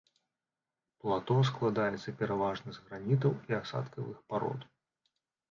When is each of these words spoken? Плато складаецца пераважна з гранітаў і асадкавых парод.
Плато 1.03 1.35
складаецца 1.49 2.15
пераважна 2.23 2.67
з 2.79 2.87
гранітаў 2.87 3.31
і 3.53 3.59
асадкавых 3.61 4.17
парод. 4.33 4.69